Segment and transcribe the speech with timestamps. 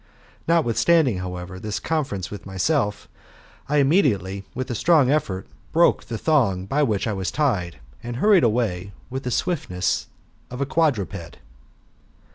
[0.47, 3.07] [Notwithstanding, liowever, this conference with myself,]
[3.69, 8.15] I immediately, with a strong effort, broke the thong by which I was tied, and
[8.15, 10.07] hurried away with the swiftness
[10.49, 11.37] of a quadruped.